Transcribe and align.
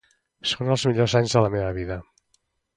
Són 0.51 0.71
els 0.77 0.85
millors 0.91 1.15
anys 1.21 1.37
de 1.37 1.45
la 1.47 1.53
meva 1.59 1.71
vida. 1.79 2.01